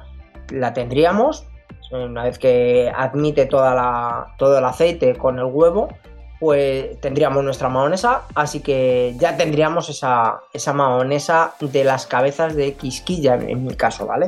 la 0.52 0.74
tendríamos 0.74 1.46
una 1.92 2.24
vez 2.24 2.38
que 2.38 2.92
admite 2.96 3.48
toda 3.48 3.74
la, 3.74 4.36
todo 4.38 4.60
el 4.60 4.66
aceite 4.66 5.16
con 5.16 5.40
el 5.40 5.46
huevo 5.46 5.90
pues 6.40 7.00
tendríamos 7.02 7.44
nuestra 7.44 7.68
mahonesa, 7.68 8.22
así 8.34 8.62
que 8.62 9.14
ya 9.18 9.36
tendríamos 9.36 9.90
esa, 9.90 10.40
esa 10.54 10.74
mahonesa 10.74 11.54
de 11.60 11.84
las 11.84 12.08
cabezas 12.08 12.56
de 12.56 12.74
quisquilla 12.74 13.36
en, 13.36 13.66
mi 13.66 13.76
caso, 13.76 14.08
¿vale? 14.08 14.28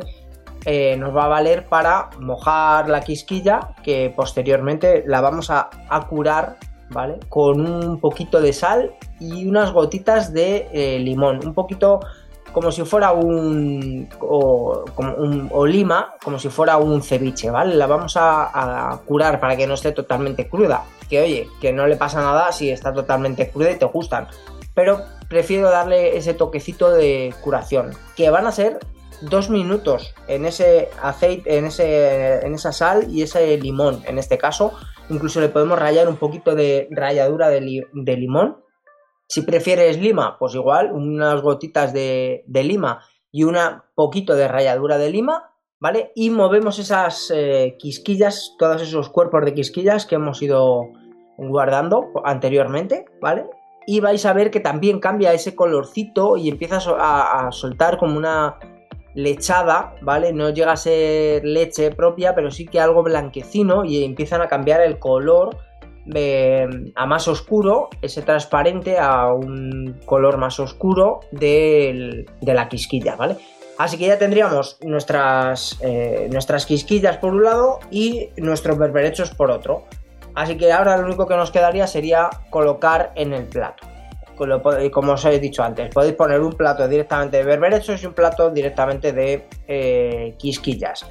Eh, 0.66 0.96
nos 0.98 1.16
va 1.16 1.26
a 1.26 1.28
valer 1.30 1.66
para 1.68 2.10
mojar 2.20 2.90
la 2.90 3.02
quisquilla 3.02 3.70
que 3.82 4.14
posteriormente 4.16 5.04
la 5.08 5.22
vamos 5.22 5.50
a, 5.50 5.70
curar, 6.10 6.58
¿vale? 6.92 7.20
Con 7.30 7.66
un 7.66 8.00
poquito 8.00 8.42
de 8.42 8.54
sal 8.54 8.94
y 9.20 9.48
unas 9.48 9.72
gotitas 9.72 10.34
de 10.34 10.68
eh, 10.72 11.00
limón, 11.00 11.40
un 11.46 11.54
poquito 11.54 12.00
como 12.52 12.72
si 12.72 12.84
fuera 12.84 13.14
un 13.14 14.10
o, 14.20 14.84
como 14.96 15.16
un 15.16 15.50
o 15.54 15.66
lima, 15.66 16.16
como 16.24 16.38
si 16.38 16.50
fuera 16.50 16.78
un 16.78 17.02
ceviche, 17.02 17.50
¿vale? 17.50 17.76
La 17.76 17.88
vamos 17.88 18.18
a, 18.18 19.00
curar 19.06 19.40
para 19.40 19.56
que 19.56 19.68
no 19.68 19.76
esté 19.76 19.92
totalmente 19.92 20.48
cruda. 20.48 20.84
Que 21.10 21.22
oye, 21.22 21.48
que 21.60 21.74
no 21.74 21.88
le 21.88 21.98
pasa 21.98 22.22
nada 22.22 22.52
si 22.52 22.70
está 22.70 22.94
totalmente 22.94 23.50
cruda 23.50 23.72
y 23.72 23.78
te 23.78 23.86
gustan. 23.86 24.28
Pero 24.74 25.02
prefiero 25.28 25.70
darle 25.70 26.18
ese 26.18 26.34
toquecito 26.34 26.92
de 26.92 27.34
curación. 27.42 27.92
Que 28.16 28.30
van 28.30 28.48
a 28.48 28.52
ser 28.52 28.80
dos 29.22 29.50
minutos 29.50 30.14
en 30.28 30.46
ese 30.46 30.90
aceite, 31.02 31.58
en, 31.58 31.66
ese, 31.66 32.46
en 32.46 32.54
esa 32.56 32.72
sal 32.72 33.08
y 33.10 33.22
ese 33.22 33.58
limón. 33.58 34.02
En 34.06 34.18
este 34.18 34.38
caso, 34.38 34.74
incluso 35.12 35.42
le 35.42 35.50
podemos 35.50 35.78
rayar 35.78 36.08
un 36.08 36.18
poquito 36.18 36.56
de 36.56 36.88
ralladura 36.90 37.50
de, 37.50 37.62
limón 38.18 38.64
si 39.28 39.44
prefieres 39.44 40.00
lima, 40.00 40.38
pues 40.40 40.56
igual, 40.56 40.92
unas 40.92 41.42
gotitas 41.42 41.94
de, 41.94 42.44
lima 42.48 43.02
y 43.32 43.44
un 43.44 43.56
poquito 43.96 44.36
de 44.36 44.48
ralladura 44.48 44.98
de 44.98 45.10
lima, 45.10 45.54
¿vale? 45.80 46.12
Y 46.16 46.32
movemos 46.32 46.80
esas 46.80 47.32
eh, 47.34 47.78
quisquillas, 47.80 48.56
todos 48.60 48.82
esos 48.82 49.10
cuerpos 49.10 49.46
de 49.46 49.54
quisquillas 49.54 50.06
que 50.06 50.16
hemos 50.16 50.42
ido 50.42 50.90
guardando 51.38 52.12
anteriormente, 52.26 53.06
¿vale? 53.22 53.46
Y 53.88 54.02
vais 54.02 54.26
a 54.26 54.34
ver 54.34 54.52
que 54.52 54.60
también 54.60 55.00
cambia 55.00 55.34
ese 55.34 55.56
colorcito 55.56 56.36
y 56.36 56.50
empieza 56.50 56.80
a, 56.98 57.48
a 57.48 57.52
soltar 57.54 57.98
como 57.98 58.18
una 58.18 58.58
lechada, 59.14 59.96
¿vale? 60.02 60.34
No 60.34 60.50
llega 60.50 60.74
a 60.74 60.78
ser 60.78 61.44
leche 61.46 61.92
propia, 61.92 62.34
pero 62.36 62.52
sí 62.52 62.66
que 62.66 62.80
algo 62.80 63.04
blanquecino 63.04 63.84
y 63.86 64.04
empiezan 64.04 64.42
a 64.42 64.48
cambiar 64.48 64.82
el 64.82 65.00
color 65.00 65.58
a 66.96 67.06
más 67.06 67.28
oscuro, 67.28 67.90
ese 68.02 68.22
transparente 68.22 68.98
a 68.98 69.32
un 69.34 70.00
color 70.06 70.38
más 70.38 70.60
oscuro 70.60 71.20
de 71.32 72.26
la 72.42 72.70
quisquilla, 72.70 73.16
¿vale? 73.16 73.38
Así 73.78 73.98
que 73.98 74.08
ya 74.08 74.20
tendríamos 74.20 74.78
nuestras, 74.82 75.80
eh, 75.82 76.28
nuestras 76.32 76.66
quisquillas 76.66 77.18
por 77.18 77.34
un 77.34 77.44
lado 77.44 77.80
y 77.90 78.30
nuestros 78.38 78.78
berberechos 78.78 79.32
por 79.32 79.50
otro. 79.50 79.86
Así 80.36 80.56
que 80.56 80.72
ahora 80.72 80.98
lo 80.98 81.06
único 81.06 81.28
que 81.28 81.36
nos 81.36 81.52
quedaría 81.52 81.88
sería 81.88 82.30
colocar 82.50 83.12
en 83.16 83.34
el 83.34 83.46
plato. 83.46 83.91
Como 84.92 85.14
os 85.14 85.26
he 85.26 85.40
dicho 85.40 85.64
antes, 85.64 85.94
podéis 85.94 86.16
poner 86.16 86.42
un 86.42 86.54
plato 86.54 86.88
directamente 86.88 87.38
de 87.38 87.44
berberechos 87.44 88.02
y 88.02 88.06
un 88.06 88.14
plato 88.14 88.50
directamente 88.50 89.14
de 89.14 89.48
eh, 89.68 90.36
quisquillas. 90.38 91.06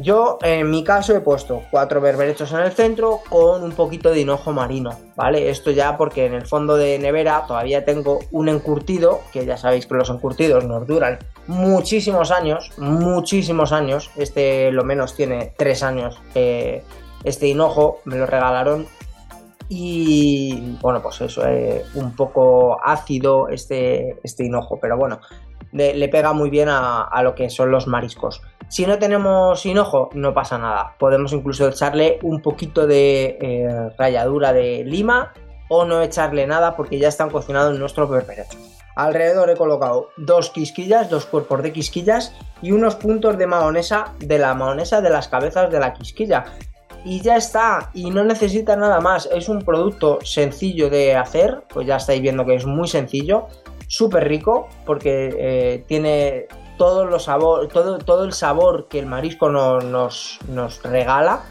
Yo 0.00 0.38
en 0.40 0.70
mi 0.70 0.82
caso 0.82 1.14
he 1.14 1.20
puesto 1.20 1.64
cuatro 1.70 2.00
berberechos 2.00 2.50
en 2.52 2.60
el 2.60 2.72
centro 2.72 3.20
con 3.28 3.62
un 3.62 3.72
poquito 3.72 4.10
de 4.10 4.20
hinojo 4.20 4.50
marino, 4.50 4.98
¿vale? 5.14 5.50
Esto 5.50 5.72
ya 5.72 5.98
porque 5.98 6.24
en 6.24 6.32
el 6.32 6.46
fondo 6.46 6.76
de 6.76 6.98
nevera 6.98 7.44
todavía 7.46 7.84
tengo 7.84 8.20
un 8.30 8.48
encurtido, 8.48 9.20
que 9.30 9.44
ya 9.44 9.58
sabéis 9.58 9.86
que 9.86 9.94
los 9.94 10.08
encurtidos 10.08 10.64
nos 10.64 10.86
duran 10.86 11.18
muchísimos 11.46 12.30
años, 12.30 12.72
muchísimos 12.78 13.72
años. 13.72 14.10
Este 14.16 14.72
lo 14.72 14.84
menos 14.84 15.14
tiene 15.14 15.52
tres 15.58 15.82
años. 15.82 16.18
Eh, 16.34 16.82
este 17.24 17.48
hinojo 17.48 18.00
me 18.06 18.16
lo 18.16 18.24
regalaron 18.24 18.86
y 19.72 20.76
bueno, 20.82 21.00
pues 21.00 21.20
eso, 21.20 21.46
eh, 21.46 21.84
un 21.94 22.16
poco 22.16 22.84
ácido 22.84 23.48
este, 23.48 24.18
este 24.24 24.44
hinojo, 24.44 24.80
pero 24.82 24.96
bueno, 24.96 25.20
le, 25.70 26.08
pega 26.08 26.32
muy 26.32 26.50
bien 26.50 26.68
a, 26.68 27.08
lo 27.22 27.36
que 27.36 27.48
son 27.50 27.70
los 27.70 27.86
mariscos. 27.86 28.42
Si 28.66 28.84
no 28.84 28.98
tenemos 28.98 29.64
hinojo, 29.64 30.10
no 30.12 30.34
pasa 30.34 30.58
nada. 30.58 30.96
Podemos 30.98 31.32
incluso 31.32 31.68
echarle 31.68 32.18
un 32.22 32.42
poquito 32.42 32.88
de 32.88 33.38
eh, 33.40 33.90
ralladura 33.96 34.52
de 34.52 34.82
lima 34.84 35.32
o 35.68 35.84
no 35.84 36.02
echarle 36.02 36.48
nada 36.48 36.74
porque 36.74 36.98
ya 36.98 37.06
están 37.06 37.30
cocinados 37.30 37.72
en 37.72 37.78
nuestro 37.78 38.08
berberecho. 38.08 38.58
Alrededor 38.96 39.50
he 39.50 39.56
colocado 39.56 40.08
dos 40.16 40.50
quisquillas, 40.50 41.08
dos 41.08 41.26
cuerpos 41.26 41.62
de 41.62 41.72
quisquillas 41.72 42.34
y 42.60 42.72
unos 42.72 42.96
puntos 42.96 43.38
de 43.38 43.46
mahonesa 43.46 44.14
de 44.18 44.38
la 44.38 44.52
mahonesa 44.54 45.00
de 45.00 45.10
las 45.10 45.28
cabezas 45.28 45.70
de 45.70 45.78
la 45.78 45.94
quisquilla 45.94 46.44
y 47.04 47.20
ya 47.20 47.36
está, 47.36 47.90
y 47.94 48.10
no 48.10 48.24
necesita 48.24 48.76
nada 48.76 49.00
más. 49.00 49.28
Es 49.32 49.48
un 49.48 49.62
producto 49.62 50.18
sencillo 50.22 50.90
de 50.90 51.16
hacer, 51.16 51.62
pues 51.68 51.86
ya 51.86 51.96
estáis 51.96 52.20
viendo 52.20 52.44
que 52.44 52.54
es 52.54 52.66
muy 52.66 52.88
sencillo, 52.88 53.46
súper 53.86 54.28
rico, 54.28 54.68
porque 54.86 55.34
eh, 55.38 55.84
tiene 55.86 56.46
todo, 56.76 57.04
los 57.04 57.24
sabor, 57.24 57.68
todo, 57.68 57.98
todo 57.98 58.24
el 58.24 58.32
sabor 58.32 58.88
que 58.88 58.98
el 58.98 59.06
marisco 59.06 59.50
nos, 59.50 60.38
nos 60.48 60.82
regala 60.82 61.42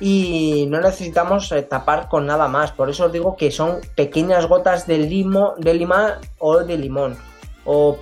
y 0.00 0.66
no 0.68 0.80
necesitamos 0.80 1.52
eh, 1.52 1.62
tapar 1.62 2.08
con 2.08 2.26
nada 2.26 2.48
más. 2.48 2.72
Por 2.72 2.90
eso 2.90 3.04
os 3.06 3.12
digo 3.12 3.36
que 3.36 3.52
son 3.52 3.78
pequeñas 3.94 4.46
gotas 4.46 4.86
de 4.88 4.98
limo, 4.98 5.54
de 5.58 5.74
lima 5.74 6.18
o 6.38 6.58
de 6.58 6.76
limón. 6.76 7.16
O 7.64 7.96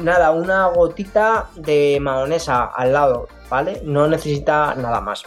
nada, 0.00 0.32
una 0.32 0.66
gotita 0.66 1.46
de 1.54 1.98
mayonesa 2.00 2.64
al 2.64 2.92
lado, 2.92 3.28
¿vale? 3.48 3.80
No 3.84 4.08
necesita 4.08 4.74
nada 4.74 5.00
más. 5.00 5.22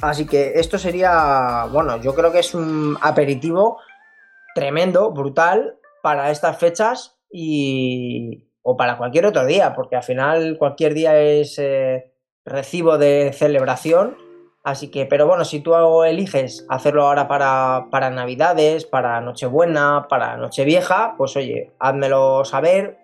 Así 0.00 0.26
que 0.26 0.52
esto 0.54 0.78
sería, 0.78 1.66
bueno, 1.72 2.00
yo 2.00 2.14
creo 2.14 2.30
que 2.30 2.38
es 2.38 2.54
un 2.54 2.96
aperitivo 3.00 3.78
tremendo, 4.54 5.10
brutal 5.10 5.76
para 6.02 6.30
estas 6.30 6.58
fechas 6.58 7.16
y 7.30 8.44
o 8.62 8.76
para 8.76 8.98
cualquier 8.98 9.24
otro 9.24 9.46
día, 9.46 9.74
porque 9.74 9.96
al 9.96 10.02
final 10.02 10.56
cualquier 10.58 10.92
día 10.92 11.18
es 11.18 11.58
eh, 11.58 12.12
recibo 12.44 12.98
de 12.98 13.32
celebración. 13.32 14.16
Así 14.62 14.88
que, 14.88 15.06
pero 15.06 15.26
bueno, 15.26 15.46
si 15.46 15.60
tú 15.60 15.74
eliges 16.04 16.66
hacerlo 16.68 17.04
ahora 17.06 17.26
para, 17.28 17.86
para 17.90 18.10
Navidades, 18.10 18.84
para 18.84 19.22
Nochebuena, 19.22 20.06
para 20.10 20.36
Nochevieja, 20.36 21.14
pues 21.16 21.34
oye, 21.36 21.72
házmelo 21.78 22.44
saber, 22.44 22.98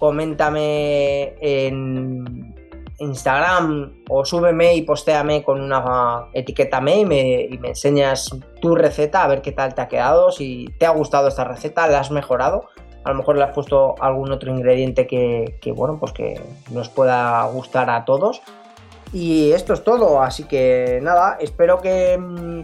coméntame 0.00 1.36
en, 1.40 2.55
Instagram 2.98 4.04
o 4.08 4.24
súbeme 4.24 4.74
y 4.74 4.82
postéame 4.82 5.42
con 5.42 5.60
una 5.60 6.28
etiqueta 6.32 6.80
y 6.86 7.04
me, 7.04 7.42
y 7.42 7.58
me 7.58 7.68
enseñas 7.68 8.30
tu 8.60 8.74
receta 8.74 9.22
a 9.22 9.28
ver 9.28 9.42
qué 9.42 9.52
tal 9.52 9.74
te 9.74 9.82
ha 9.82 9.88
quedado, 9.88 10.32
si 10.32 10.66
te 10.78 10.86
ha 10.86 10.90
gustado 10.90 11.28
esta 11.28 11.44
receta, 11.44 11.86
la 11.88 12.00
has 12.00 12.10
mejorado, 12.10 12.68
a 13.04 13.10
lo 13.10 13.16
mejor 13.16 13.36
le 13.36 13.44
has 13.44 13.54
puesto 13.54 13.94
algún 14.00 14.32
otro 14.32 14.50
ingrediente 14.50 15.06
que, 15.06 15.72
bueno, 15.74 15.98
pues 15.98 16.12
que 16.12 16.40
nos 16.70 16.88
pueda 16.88 17.44
gustar 17.44 17.88
a 17.90 18.04
todos. 18.04 18.42
Y 19.12 19.52
esto 19.52 19.72
es 19.72 19.84
todo, 19.84 20.20
así 20.20 20.44
que 20.44 20.98
nada, 21.00 21.38
espero 21.40 21.80
que, 21.80 22.18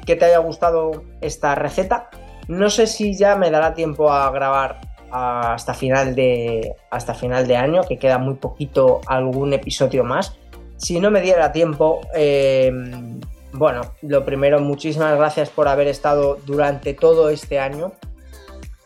que 0.04 0.16
te 0.16 0.24
haya 0.24 0.38
gustado 0.38 1.04
esta 1.20 1.54
receta. 1.54 2.10
No 2.48 2.68
sé 2.70 2.88
si 2.88 3.16
ya 3.16 3.36
me 3.36 3.50
dará 3.50 3.74
tiempo 3.74 4.10
a 4.10 4.28
grabar 4.32 4.91
hasta 5.12 5.74
final 5.74 6.14
de 6.14 6.74
hasta 6.90 7.14
final 7.14 7.46
de 7.46 7.56
año, 7.56 7.82
que 7.88 7.98
queda 7.98 8.18
muy 8.18 8.34
poquito 8.34 9.00
algún 9.06 9.52
episodio 9.52 10.04
más. 10.04 10.36
Si 10.78 10.98
no 10.98 11.10
me 11.10 11.20
diera 11.20 11.52
tiempo, 11.52 12.00
em, 12.14 13.20
bueno, 13.52 13.82
lo 14.02 14.24
primero, 14.24 14.60
muchísimas 14.60 15.16
gracias 15.16 15.50
por 15.50 15.68
haber 15.68 15.86
estado 15.86 16.38
durante 16.46 16.94
todo 16.94 17.28
este 17.28 17.58
año 17.60 17.92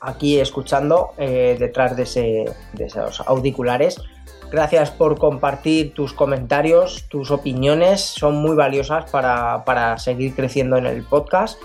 aquí 0.00 0.38
escuchando 0.38 1.10
eh, 1.18 1.56
detrás 1.58 1.96
de, 1.96 2.02
ese, 2.04 2.44
de 2.74 2.84
esos 2.84 3.20
auriculares. 3.20 4.00
Gracias 4.50 4.92
por 4.92 5.18
compartir 5.18 5.92
tus 5.92 6.12
comentarios, 6.12 7.06
tus 7.08 7.30
opiniones, 7.32 8.00
son 8.00 8.36
muy 8.36 8.54
valiosas 8.54 9.10
para, 9.10 9.64
para 9.64 9.98
seguir 9.98 10.34
creciendo 10.34 10.76
en 10.76 10.86
el 10.86 11.02
podcast. 11.02 11.58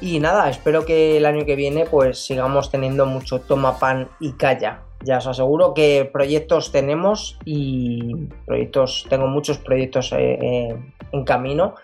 Y 0.00 0.18
nada, 0.18 0.48
espero 0.48 0.86
que 0.86 1.18
el 1.18 1.26
año 1.26 1.44
que 1.44 1.56
viene 1.56 1.84
pues 1.84 2.18
sigamos 2.24 2.70
teniendo 2.70 3.04
mucho 3.04 3.40
toma 3.40 3.78
pan 3.78 4.08
y 4.18 4.32
calla. 4.32 4.80
Ya 5.02 5.18
os 5.18 5.26
aseguro 5.26 5.74
que 5.74 6.08
proyectos 6.10 6.72
tenemos 6.72 7.38
y 7.44 8.14
proyectos, 8.46 9.06
tengo 9.08 9.26
muchos 9.26 9.58
proyectos 9.58 10.12
eh, 10.12 10.38
eh, 10.40 10.76
en 11.12 11.24
camino. 11.24 11.74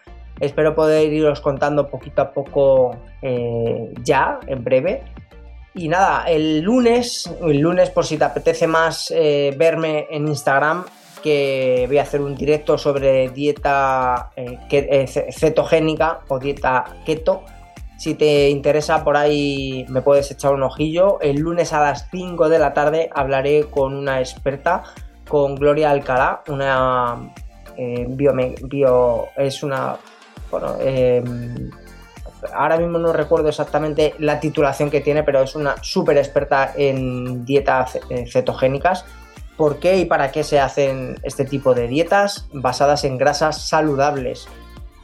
Espero 0.41 0.75
poder 0.75 1.13
iros 1.13 1.41
contando 1.41 1.89
poquito 1.89 2.23
a 2.23 2.31
poco 2.33 2.97
eh, 3.23 3.93
ya, 4.03 4.39
en 4.47 4.65
breve. 4.65 5.03
Y 5.75 5.89
nada, 5.89 6.25
el 6.27 6.61
lunes, 6.61 7.31
el 7.43 7.59
lunes 7.59 7.91
por 7.91 8.07
si 8.07 8.17
te 8.17 8.25
apetece 8.25 8.67
más 8.67 9.13
verme 9.13 10.07
en 10.11 10.27
Instagram, 10.27 10.87
que 11.23 11.85
voy 11.87 11.99
a 11.99 12.03
hacer 12.03 12.23
un 12.23 12.35
directo 12.35 12.79
sobre 12.79 13.29
dieta 13.29 14.31
cetogénica 15.31 16.21
o 16.29 16.39
dieta 16.39 16.85
keto 17.05 17.43
si 17.97 18.15
te 18.15 18.51
interesa, 18.51 19.03
por 19.05 19.17
ahí 19.17 19.87
me 19.89 20.03
puedes 20.03 20.31
echar 20.31 20.53
un 20.53 20.63
ojillo. 20.63 21.19
El 21.21 21.37
lunes 21.37 21.73
a 21.73 21.81
las 21.81 22.09
5 22.11 22.49
de 22.49 22.59
la 22.59 22.75
tarde 22.75 23.11
hablaré 23.15 23.65
con 23.71 23.95
una 23.95 24.21
experta, 24.21 24.83
con 25.29 25.55
Gloria 25.57 25.91
Alcalá, 25.91 26.43
una 26.49 27.33
eh, 27.77 28.07
bio, 28.09 29.29
es 29.37 29.63
una 29.63 29.97
bueno, 30.51 30.77
em, 30.81 31.71
ahora 32.55 32.77
mismo 32.77 32.99
no 32.99 33.13
recuerdo 33.13 33.49
exactamente 33.49 34.15
la 34.19 34.41
titulación 34.41 34.91
que 34.91 35.01
tiene, 35.01 35.23
pero 35.23 35.43
es 35.43 35.55
una 35.55 35.77
súper 35.83 36.19
experta 36.19 36.73
en 36.77 37.45
dietas 37.45 37.99
eh, 38.11 38.27
cetogénicas. 38.31 39.05
¿Por 39.57 39.79
qué 39.79 39.97
y 39.99 40.05
para 40.05 40.31
qué 40.33 40.45
se 40.45 40.61
hacen 40.61 41.19
este 41.23 41.45
tipo 41.45 41.75
de 41.75 41.89
dietas 41.89 42.47
basadas 42.53 43.05
en 43.05 43.17
grasas 43.17 43.69
saludables? 43.69 44.49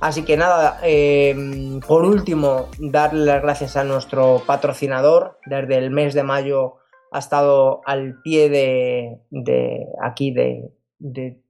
Así 0.03 0.25
que 0.25 0.37
nada, 0.37 0.81
em, 0.83 1.79
por 1.79 2.05
último, 2.05 2.67
darle 2.81 3.25
las 3.25 3.41
gracias 3.41 3.77
a 3.77 3.85
nuestro 3.85 4.43
patrocinador. 4.45 5.38
Desde 5.47 5.79
el 5.79 5.93
mes 5.93 6.12
de 6.12 6.25
mayo 6.25 6.79
ha 7.12 7.21
estado 7.21 7.83
al 7.87 8.21
pie 8.21 8.49
de, 8.49 9.87
aquí, 10.03 10.33
de, 10.33 10.73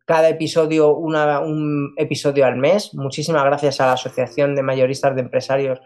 cada 0.04 0.28
episodio, 0.28 0.94
un 0.94 1.94
episodio 1.96 2.44
al 2.44 2.56
mes. 2.56 2.92
Muchísimas 2.92 3.42
gracias 3.42 3.80
a 3.80 3.86
la 3.86 3.94
Asociación 3.94 4.54
de 4.54 4.62
Mayoristas 4.62 5.14
de 5.14 5.22
Empresarios 5.22 5.80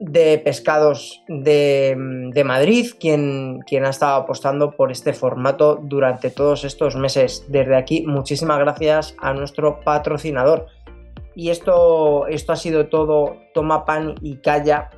de 0.00 0.38
Pescados 0.38 1.22
de, 1.28 2.42
Madrid, 2.46 2.92
quien 2.98 3.84
ha 3.84 3.90
estado 3.90 4.22
apostando 4.22 4.70
por 4.70 4.90
este 4.90 5.12
formato 5.12 5.78
durante 5.82 6.30
todos 6.30 6.64
estos 6.64 6.96
meses. 6.96 7.44
Desde 7.48 7.76
aquí, 7.76 8.06
muchísimas 8.06 8.58
gracias 8.58 9.14
a 9.20 9.34
nuestro 9.34 9.80
patrocinador. 9.80 10.68
Y 11.36 11.50
esto, 11.50 12.26
esto 12.28 12.54
ha 12.54 12.56
sido 12.56 12.88
todo. 12.88 13.36
Toma 13.52 13.84
pan 13.84 14.14
y 14.22 14.38
calla. 14.38 14.88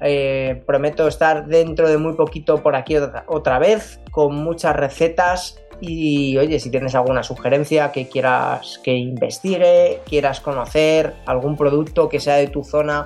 Eh, 0.00 0.62
prometo 0.66 1.08
estar 1.08 1.46
dentro 1.46 1.88
de 1.88 1.96
muy 1.96 2.14
poquito 2.14 2.62
por 2.62 2.76
aquí 2.76 2.96
otra, 3.28 3.58
vez 3.60 4.00
con 4.10 4.34
muchas 4.34 4.74
recetas. 4.74 5.58
Y 5.80 6.36
oye, 6.38 6.58
si 6.58 6.70
tienes 6.70 6.94
alguna 6.96 7.22
sugerencia 7.22 7.92
que 7.92 8.08
quieras 8.08 8.80
que 8.82 8.94
investigue, 8.94 10.00
quieras 10.06 10.40
conocer, 10.40 11.14
algún 11.24 11.56
producto 11.56 12.08
que 12.08 12.18
sea 12.18 12.34
de 12.34 12.48
tu 12.48 12.64
zona, 12.64 13.04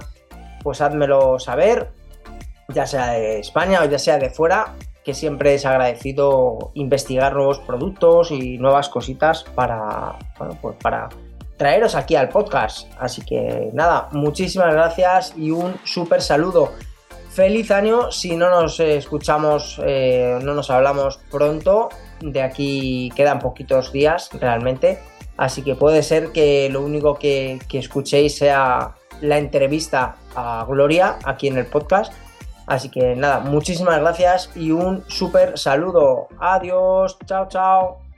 pues 0.62 0.80
házmelo 0.80 1.38
saber, 1.38 1.90
ya 2.68 2.86
sea 2.86 3.10
de 3.12 3.40
España 3.40 3.82
o 3.82 3.86
ya 3.86 3.98
sea 3.98 4.18
de 4.18 4.30
fuera, 4.30 4.74
que 5.04 5.14
siempre 5.14 5.54
es 5.54 5.66
agradecido 5.66 6.70
investigar 6.74 7.34
nuevos 7.34 7.58
productos 7.58 8.30
y 8.30 8.56
nuevas 8.58 8.88
cositas 8.88 9.44
para, 9.54 10.16
bueno, 10.38 10.56
pues 10.62 10.76
para 10.80 11.08
traeros 11.60 11.94
aquí 11.94 12.16
al 12.16 12.30
podcast. 12.30 12.88
Así 12.98 13.20
que 13.20 13.68
nada, 13.74 14.08
muchísimas 14.12 14.72
gracias 14.72 15.34
y 15.36 15.50
un 15.50 15.74
súper 15.84 16.22
saludo. 16.22 16.72
Feliz 17.28 17.70
año, 17.70 18.10
si 18.10 18.34
no 18.34 18.48
nos 18.48 18.80
escuchamos, 18.80 19.78
eh, 19.84 20.38
no 20.42 20.54
nos 20.54 20.70
hablamos 20.70 21.20
pronto, 21.30 21.90
de 22.22 22.40
aquí 22.40 23.12
quedan 23.14 23.40
poquitos 23.40 23.92
días 23.92 24.30
realmente, 24.40 25.00
así 25.36 25.62
que 25.62 25.74
puede 25.74 26.02
ser 26.02 26.32
que 26.32 26.70
lo 26.70 26.80
único 26.80 27.16
que, 27.16 27.58
que 27.68 27.78
escuchéis 27.78 28.38
sea 28.38 28.94
la 29.20 29.36
entrevista 29.36 30.16
a 30.34 30.64
Gloria 30.66 31.18
aquí 31.24 31.48
en 31.48 31.58
el 31.58 31.66
podcast. 31.66 32.10
Así 32.66 32.88
que 32.88 33.14
nada, 33.16 33.40
muchísimas 33.40 34.00
gracias 34.00 34.50
y 34.54 34.70
un 34.70 35.04
súper 35.08 35.58
saludo. 35.58 36.28
Adiós, 36.38 37.18
chao, 37.26 37.48
chao. 37.48 38.09